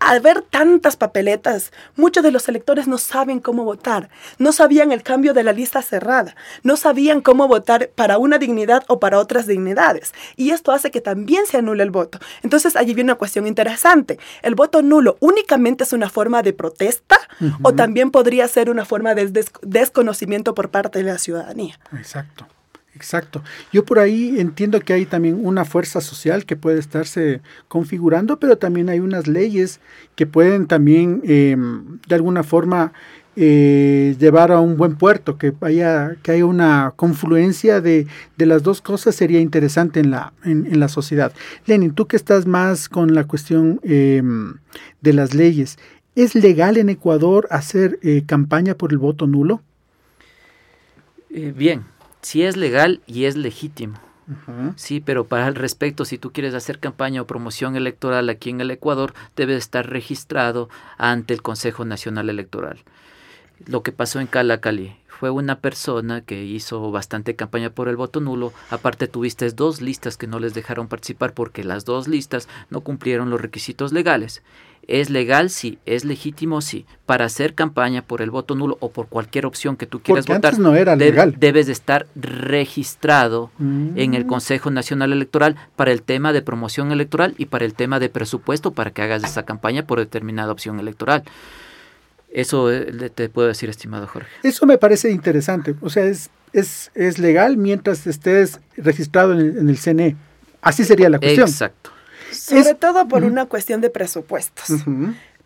[0.00, 4.08] al ver tantas papeletas, muchos de los electores no saben cómo votar,
[4.38, 8.84] no sabían el cambio de la lista cerrada, no sabían cómo votar para una dignidad
[8.88, 10.12] o para otras dignidades.
[10.36, 12.18] Y esto hace que también se anule el voto.
[12.42, 14.18] Entonces allí viene una cuestión interesante.
[14.42, 17.18] ¿El voto nulo únicamente es una forma de protesta
[17.62, 21.78] o también podría ser una forma de desconocimiento por parte de la ciudadanía?
[21.92, 22.46] Exacto.
[22.94, 23.42] Exacto.
[23.72, 28.58] Yo por ahí entiendo que hay también una fuerza social que puede estarse configurando, pero
[28.58, 29.80] también hay unas leyes
[30.16, 32.92] que pueden también em, de alguna forma
[33.40, 38.82] eh, llevar a un buen puerto, que haya, que haya una confluencia de, las dos
[38.82, 41.32] cosas sería interesante en la, en, la sociedad.
[41.64, 44.54] Lenin, tú que estás más con la cuestión em,
[45.02, 45.78] de las leyes,
[46.16, 49.62] ¿es legal en Ecuador hacer eh, campaña por el voto nulo?
[51.30, 51.84] Eh, bien,
[52.28, 53.98] si es legal y es legítimo.
[54.76, 58.60] Sí, pero para el respecto, si tú quieres hacer campaña o promoción electoral aquí en
[58.60, 62.80] el Ecuador, debe estar registrado ante el Consejo Nacional Electoral.
[63.64, 68.20] Lo que pasó en Calacali fue una persona que hizo bastante campaña por el voto
[68.20, 68.52] nulo.
[68.70, 73.28] Aparte tuviste dos listas que no les dejaron participar porque las dos listas no cumplieron
[73.28, 74.42] los requisitos legales.
[74.86, 75.50] ¿Es legal?
[75.50, 75.78] Sí.
[75.86, 76.60] ¿Es legítimo?
[76.60, 76.86] Sí.
[77.04, 80.56] Para hacer campaña por el voto nulo o por cualquier opción que tú quieras votar,
[80.58, 81.34] no era legal.
[81.36, 84.28] debes de estar registrado en el mm.
[84.28, 88.70] Consejo Nacional Electoral para el tema de promoción electoral y para el tema de presupuesto
[88.70, 91.24] para que hagas esa campaña por determinada opción electoral.
[92.38, 94.28] Eso eh, te puedo decir, estimado Jorge.
[94.44, 95.74] Eso me parece interesante.
[95.80, 100.16] O sea, es, es, es legal mientras estés registrado en el, en el CNE.
[100.60, 101.48] Así sería la cuestión.
[101.48, 101.90] Exacto.
[102.30, 104.84] Sobre todo por una cuestión de presupuestos.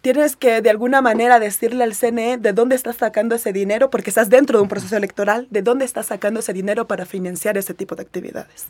[0.02, 4.10] Tienes que de alguna manera decirle al CNE de dónde estás sacando ese dinero, porque
[4.10, 7.72] estás dentro de un proceso electoral, de dónde estás sacando ese dinero para financiar ese
[7.72, 8.66] tipo de actividades.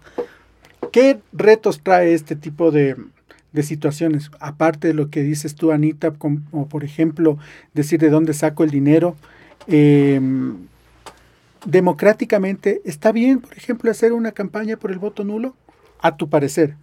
[0.93, 2.97] ¿Qué retos trae este tipo de,
[3.63, 4.31] situaciones?
[4.41, 7.39] Aparte de lo que dices tú, Anita, como por ejemplo
[7.75, 9.17] decir de dónde saco el dinero.
[9.67, 10.57] Em,
[11.65, 15.55] democráticamente, ¿está bien, por ejemplo, hacer una campaña por el voto nulo?
[16.01, 16.77] A tu parecer.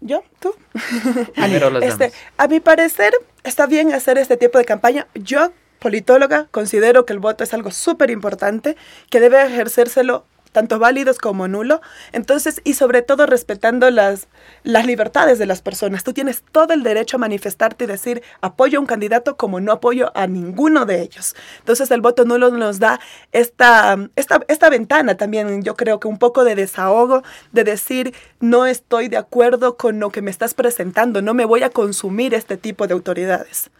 [0.00, 0.24] ¿Yo?
[0.40, 0.52] ¿Tú?
[1.82, 3.12] este, a mi parecer,
[3.44, 5.06] está bien hacer este tipo de campaña.
[5.14, 8.76] Yo, politóloga, considero que el voto es algo súper importante,
[9.08, 11.80] que debe ejercérselo tanto válidos como nulo.
[12.12, 14.28] Entonces, y sobre todo respetando las,
[14.62, 16.04] las libertades de las personas.
[16.04, 19.72] Tú tienes todo el derecho a manifestarte y decir apoyo a un candidato como no
[19.72, 21.34] apoyo a ninguno de ellos.
[21.58, 23.00] Entonces, el voto nulo nos da
[23.32, 28.66] esta, esta, esta ventana también, yo creo que un poco de desahogo, de decir no
[28.66, 32.56] estoy de acuerdo con lo que me estás presentando, no me voy a consumir este
[32.56, 33.70] tipo de autoridades.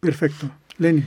[0.00, 0.50] Perfecto.
[0.78, 1.04] Lenny.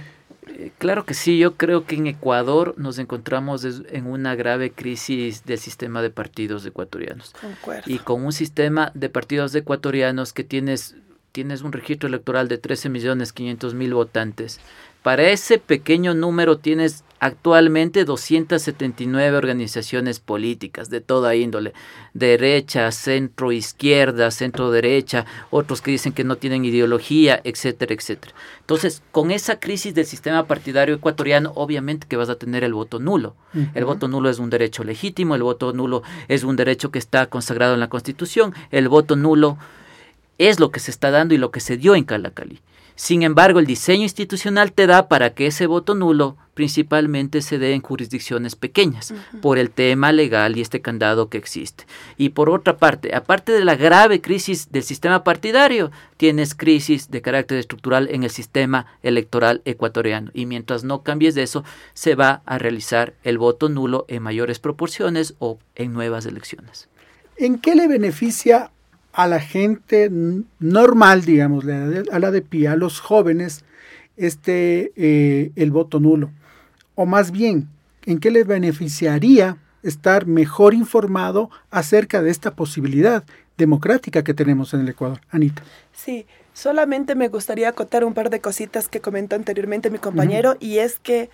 [0.57, 5.45] Eh, claro que sí, yo creo que en Ecuador nos encontramos en una grave crisis
[5.45, 7.33] del sistema de partidos ecuatorianos.
[7.85, 10.95] Y con un sistema de partidos ecuatorianos que tienes
[11.31, 14.59] tienes un registro electoral de 13 millones 500 mil votantes.
[15.03, 21.73] Para ese pequeño número tienes actualmente 279 organizaciones políticas de toda índole,
[22.13, 28.33] derecha, centro, izquierda, centro derecha, otros que dicen que no tienen ideología, etcétera, etcétera.
[28.59, 32.99] Entonces, con esa crisis del sistema partidario ecuatoriano, obviamente que vas a tener el voto
[32.99, 33.35] nulo.
[33.73, 37.27] El voto nulo es un derecho legítimo, el voto nulo es un derecho que está
[37.27, 39.57] consagrado en la Constitución, el voto nulo
[40.37, 42.61] es lo que se está dando y lo que se dio en Calacali.
[43.01, 47.73] Sin embargo, el diseño institucional te da para que ese voto nulo principalmente se dé
[47.73, 49.11] en jurisdicciones pequeñas,
[49.41, 51.85] por el tema legal y este candado que existe.
[52.15, 57.23] Y por otra parte, aparte de la grave crisis del sistema partidario, tienes crisis de
[57.23, 60.29] carácter estructural en el sistema electoral ecuatoriano.
[60.35, 61.63] Y mientras no cambies de eso,
[61.95, 66.87] se va a realizar el voto nulo en mayores proporciones o en nuevas elecciones.
[67.35, 68.69] ¿En qué le beneficia
[69.13, 70.10] a la gente
[70.60, 73.63] normal, digamos, a la de pie, a los jóvenes,
[74.17, 76.32] este, eh, el voto nulo?
[76.95, 77.67] O más bien,
[78.06, 83.24] ¿en qué les beneficiaría estar mejor informado acerca de esta posibilidad
[83.58, 85.21] democrática que tenemos en el Ecuador?
[85.30, 85.63] Anita.
[85.93, 90.78] Sí, solamente me gustaría acotar un par de cositas que comentó anteriormente mi compañero, y
[90.80, 91.30] es que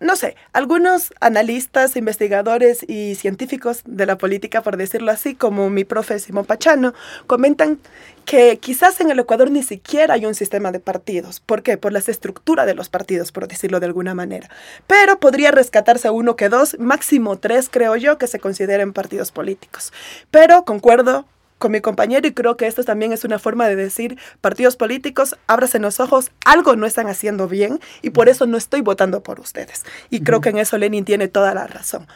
[0.00, 5.84] no sé, algunos analistas, investigadores y científicos de la política, por decirlo así, como mi
[5.84, 6.94] profe Simón Pachano,
[7.26, 7.78] comentan
[8.24, 11.40] que quizás en el Ecuador ni siquiera hay un sistema de partidos.
[11.40, 11.78] ¿Por qué?
[11.78, 14.50] Por la estructura de los partidos, por decirlo de alguna manera.
[14.86, 19.92] Pero podría rescatarse uno que dos, máximo tres, creo yo, que se consideren partidos políticos.
[20.30, 21.24] Pero concuerdo
[21.58, 25.36] con mi compañero y creo que esto también es una forma de decir, partidos políticos,
[25.46, 29.40] ábrasen los ojos, algo no están haciendo bien y por eso no estoy votando por
[29.40, 29.84] ustedes.
[30.10, 32.06] Y creo que en eso Lenin tiene toda la razón.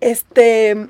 [0.00, 0.88] Este,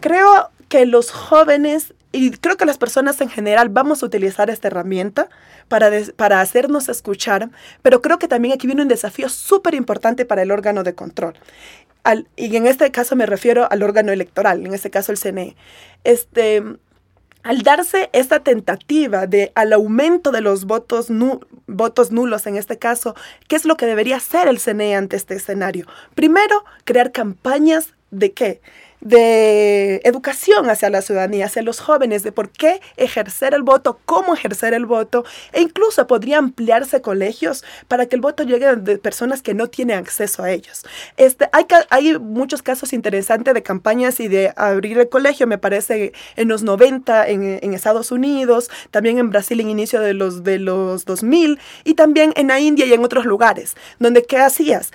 [0.00, 4.68] creo que los jóvenes y creo que las personas en general vamos a utilizar esta
[4.68, 5.28] herramienta
[5.68, 7.48] para, para hacernos escuchar,
[7.80, 11.34] pero creo que también aquí viene un desafío súper importante para el órgano de control.
[12.36, 15.56] y en este caso me refiero al órgano electoral, en este caso el CNE.
[16.04, 16.62] Este,
[17.42, 21.08] al darse esta tentativa de al aumento de los votos,
[21.66, 23.14] votos nulos en este caso,
[23.48, 25.86] ¿qué es lo que debería hacer el CNE ante este escenario?
[26.14, 28.60] Primero, crear campañas de qué?
[29.02, 34.34] De educación hacia la ciudadanía, hacia los jóvenes, de por qué ejercer el voto, cómo
[34.34, 39.42] ejercer el voto, e incluso podría ampliarse colegios para que el voto llegue a personas
[39.42, 40.84] que no tienen acceso a ellos.
[41.16, 46.12] Este, hay, hay muchos casos interesantes de campañas y de abrir el colegio, me parece,
[46.36, 50.58] en los 90 en, en Estados Unidos, también en Brasil en inicio de los, de
[50.58, 54.92] los 2000 y también en la India y en otros lugares, donde ¿qué hacías?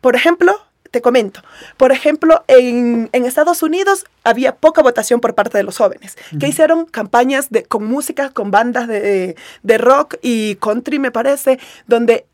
[0.00, 1.42] Por ejemplo, te comento.
[1.76, 6.86] Por ejemplo, en, Estados Unidos había poca votación por parte de los jóvenes, que hicieron
[6.86, 12.26] campañas de, con música, con bandas de, de rock y country, me parece, donde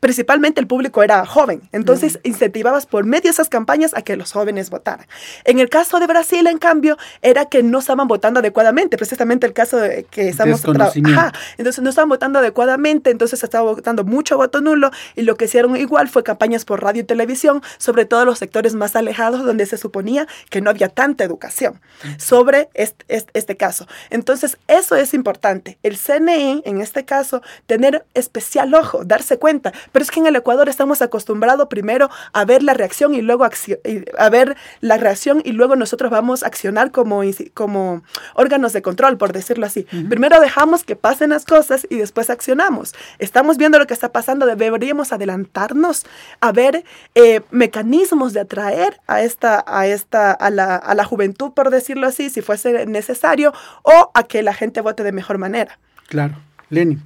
[0.00, 1.62] principalmente el público era joven.
[1.72, 5.06] Entonces incentivabas por medio de esas campañas a que los jóvenes votaran.
[5.44, 9.52] En el caso de Brasil, en cambio, era que no estaban votando adecuadamente, precisamente el
[9.52, 10.64] caso de que estamos...
[10.64, 15.44] Ajá, entonces no estaban votando adecuadamente, entonces estaba votando mucho voto nulo y lo que
[15.44, 19.66] hicieron igual fue campañas por radio y televisión, sobre todo los sectores más alejados donde
[19.66, 21.80] se suponía que no había tanta educación
[22.18, 23.86] sobre este, este caso.
[24.10, 25.78] Entonces eso es importante.
[25.82, 30.36] El CNE, en este caso, tener especial ojo, darse cuenta, pero es que en el
[30.36, 35.52] Ecuador estamos acostumbrados primero a ver la reacción y luego a ver la reacción y
[35.52, 37.22] luego nosotros vamos a accionar como,
[37.54, 38.02] como
[38.34, 39.86] órganos de control, por decirlo así.
[40.08, 42.94] Primero dejamos que pasen las cosas y después accionamos.
[43.18, 46.04] Estamos viendo lo que está pasando, deberíamos adelantarnos
[46.40, 51.52] a ver eh, mecanismos de atraer a esta, a esta, a la, a la juventud,
[51.52, 55.78] por decirlo así, si fuese necesario, o a que la gente vote de mejor manera.
[56.08, 56.36] Claro.
[56.68, 57.02] Lenin.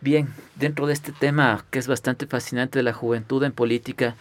[0.00, 4.16] Bien, dentro de este tema que es bastante fascinante de la juventud en política,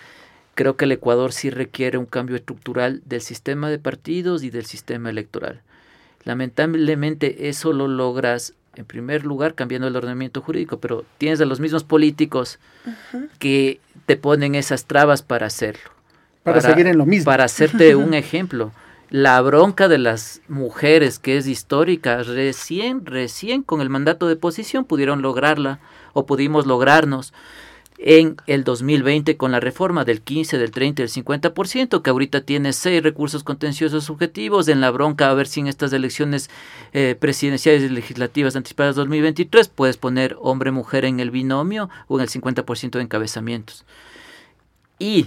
[0.56, 4.66] creo que el Ecuador sí requiere un cambio estructural del sistema de partidos y del
[4.66, 5.62] sistema electoral.
[6.26, 11.60] Lamentablemente eso lo logras en primer lugar cambiando el ordenamiento jurídico, pero tienes a los
[11.60, 12.60] mismos políticos
[13.40, 15.92] que te ponen esas trabas para hacerlo.
[16.44, 17.26] Para, seguir en lo mismo.
[17.26, 18.72] Para hacerte un ejemplo
[19.10, 24.86] la bronca de las mujeres, que es histórica, recién, recién con el mandato de posición
[24.86, 25.80] pudieron lograrla
[26.14, 27.34] o pudimos lograrnos
[28.02, 32.42] en el 2020 con la reforma del 15, del 30 y del 50%, que ahorita
[32.42, 36.50] tiene seis recursos contenciosos subjetivos, en la bronca a ver si en estas elecciones
[36.94, 42.30] eh, presidenciales y legislativas anticipadas 2023 puedes poner hombre-mujer en el binomio o en el
[42.30, 43.86] 50% de encabezamientos.
[44.98, 45.26] Y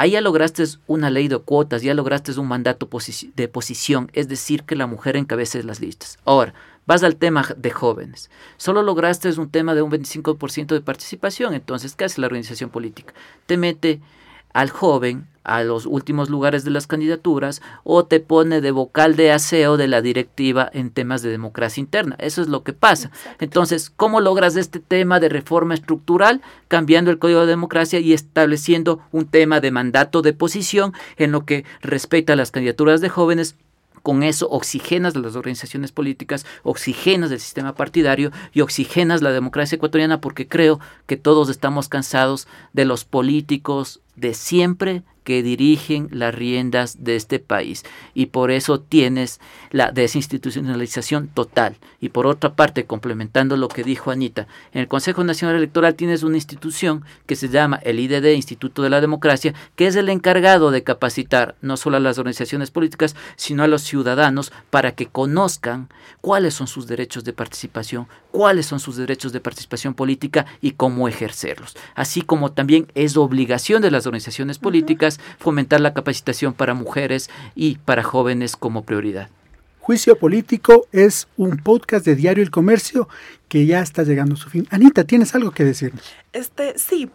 [0.00, 2.88] Ahí ya lograste una ley de cuotas, ya lograste un mandato
[3.34, 6.20] de posición, es decir, que la mujer encabece las listas.
[6.24, 6.54] Ahora,
[6.86, 8.30] vas al tema de jóvenes.
[8.58, 13.12] Solo lograste un tema de un 25% de participación, entonces, ¿qué hace la organización política?
[13.46, 14.00] Te mete
[14.52, 19.32] al joven a los últimos lugares de las candidaturas o te pone de vocal de
[19.32, 22.16] aseo de la directiva en temas de democracia interna.
[22.18, 23.10] Eso es lo que pasa.
[23.40, 26.42] Entonces, ¿cómo logras este tema de reforma estructural?
[26.68, 31.44] Cambiando el Código de Democracia y estableciendo un tema de mandato de posición en lo
[31.44, 33.56] que respecta a las candidaturas de jóvenes
[34.02, 40.20] con eso oxigenas las organizaciones políticas, oxigenas el sistema partidario y oxigenas la democracia ecuatoriana
[40.20, 47.04] porque creo que todos estamos cansados de los políticos de siempre que dirigen las riendas
[47.04, 49.40] de este país y por eso tienes
[49.70, 51.76] la desinstitucionalización total.
[52.00, 56.22] Y por otra parte, complementando lo que dijo Anita, en el Consejo Nacional Electoral tienes
[56.22, 60.70] una institución que se llama el IDD, Instituto de la Democracia, que es el encargado
[60.70, 65.90] de capacitar no solo a las organizaciones políticas, sino a los ciudadanos para que conozcan
[66.22, 71.06] cuáles son sus derechos de participación, cuáles son sus derechos de participación política y cómo
[71.06, 71.76] ejercerlos.
[71.94, 77.76] Así como también es obligación de las organizaciones políticas fomentar la capacitación para mujeres y
[77.76, 79.28] para jóvenes como prioridad.
[79.80, 83.08] Juicio Político es un podcast de Diario El Comercio
[83.48, 84.66] que ya está llegando a su fin.
[84.70, 86.02] Anita, ¿tienes algo que decirnos?
[86.34, 87.08] Este, sí,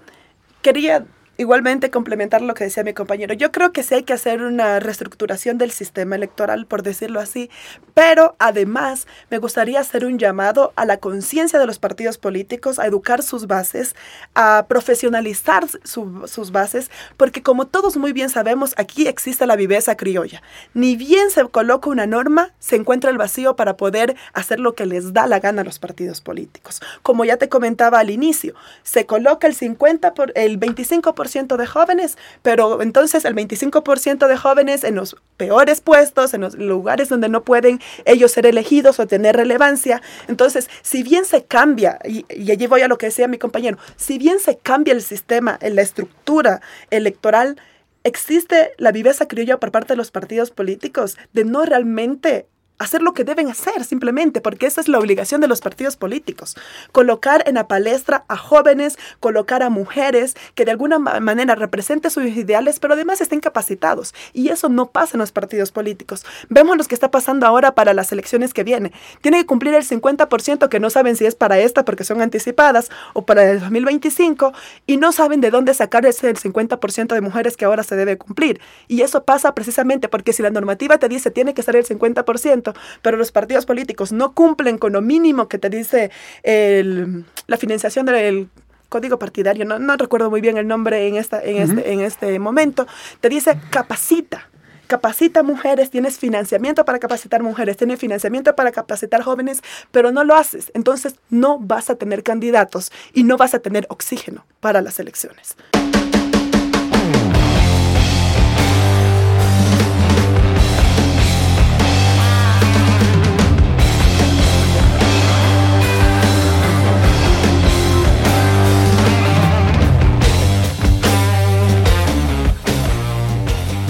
[0.63, 1.05] quería
[1.43, 4.79] Igualmente, complementar lo que decía mi compañero, yo creo que sí hay que hacer una
[4.79, 7.49] reestructuración del sistema electoral, por decirlo así,
[7.93, 12.87] pero además me gustaría hacer un llamado a la conciencia de los partidos políticos, a
[12.87, 13.93] educar sus bases,
[14.35, 20.41] a profesionalizar sus bases, porque como todos muy bien sabemos, aquí existe la viveza criolla.
[20.73, 24.85] Ni bien se coloca una norma, se encuentra el vacío para poder hacer lo que
[24.85, 26.81] les da la gana a los partidos políticos.
[27.01, 32.17] Como ya te comentaba al inicio, se coloca el 50 por el 25% de jóvenes,
[32.43, 37.43] pero entonces el 25% de jóvenes en los peores puestos, en los lugares donde no
[37.43, 40.01] pueden ellos ser elegidos o tener relevancia.
[40.27, 44.19] Entonces, si bien se cambia, y, allí voy a lo que decía mi compañero, si
[44.19, 46.61] bien se cambia el sistema, en la estructura
[46.91, 47.57] electoral,
[48.03, 52.45] existe la viveza criolla por parte de los partidos políticos de no realmente
[52.79, 56.55] hacer lo que deben hacer simplemente, porque esa es la obligación de los partidos políticos.
[56.91, 62.25] Colocar en la palestra a jóvenes, colocar a mujeres que de alguna manera representen sus
[62.25, 64.13] ideales, pero además estén capacitados.
[64.33, 66.25] Y eso no pasa en los partidos políticos.
[66.49, 68.91] Vemos lo que está pasando ahora para las elecciones que vienen.
[69.21, 72.89] Tienen que cumplir el 50% que no saben si es para esta porque son anticipadas
[73.13, 74.53] o para el 2025
[74.85, 78.59] y no saben de dónde sacar ese 50% de mujeres que ahora se debe cumplir.
[78.87, 82.62] Y eso pasa precisamente porque si la normativa te dice tiene que ser el 50%,
[83.01, 86.11] pero los partidos políticos no cumplen con lo mínimo que te dice
[86.43, 88.49] la financiación del
[88.89, 92.37] código partidario, no, no, recuerdo muy bien el nombre en, esta, en, este, en este
[92.37, 92.85] momento,
[93.21, 94.49] te dice capacita
[94.87, 99.61] capacita mujeres, tienes financiamiento para capacitar mujeres, tienes financiamiento para capacitar jóvenes,
[99.91, 100.71] pero no lo haces.
[100.75, 105.55] Entonces no vas a tener candidatos y no vas a tener oxígeno para las elecciones.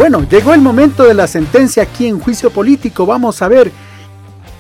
[0.04, 3.06] Bueno, llegó el momento de la sentencia aquí en juicio político.
[3.06, 3.72] Vamos a ver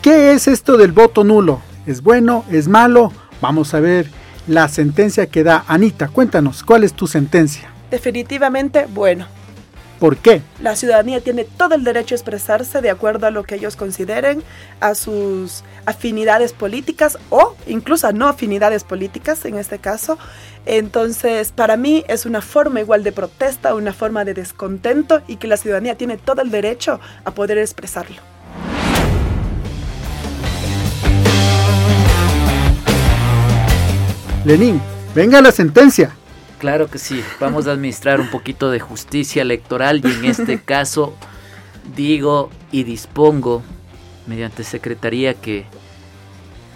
[0.02, 1.60] qué es esto del voto nulo.
[1.86, 2.46] ¿Es bueno?
[2.50, 3.12] ¿Es malo?
[3.42, 4.08] Vamos a ver
[4.48, 6.08] la sentencia que da Anita.
[6.08, 7.70] Cuéntanos, ¿cuál es tu sentencia?
[7.92, 9.26] Definitivamente bueno.
[10.04, 10.42] ¿Por qué?
[10.62, 14.44] La ciudadanía tiene todo el derecho a expresarse de acuerdo a lo que ellos consideren,
[14.82, 20.18] a sus afinidades políticas o incluso a no afinidades políticas en este caso.
[20.66, 25.48] Entonces, para mí es una forma igual de protesta, una forma de descontento y que
[25.48, 28.18] la ciudadanía tiene todo el derecho a poder expresarlo.
[34.44, 34.82] Lenín,
[35.16, 36.14] venga la sentencia.
[36.64, 41.14] Claro que sí, vamos a administrar un poquito de justicia electoral y en este caso
[41.94, 43.62] digo y dispongo
[44.28, 45.66] mediante secretaría que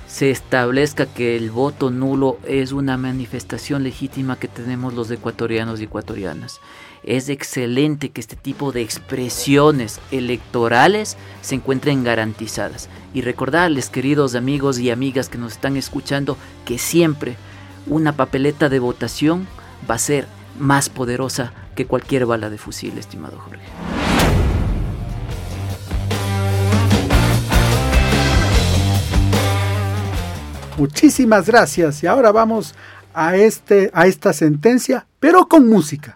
[0.05, 5.85] se establezca que el voto nulo es una manifestación legítima que tenemos los ecuatorianos y
[5.85, 6.59] ecuatorianas.
[7.03, 12.89] Es excelente que este tipo de expresiones electorales se encuentren garantizadas.
[13.13, 16.35] Y recordarles, queridos amigos y amigas que nos están escuchando,
[16.65, 17.37] que siempre
[17.85, 19.47] una papeleta de votación
[19.89, 20.27] va a ser
[20.59, 23.61] más poderosa que cualquier bala de fusil, estimado Jorge.
[30.77, 32.75] Muchísimas gracias y ahora vamos
[33.13, 36.15] a, este, a esta sentencia, pero con música.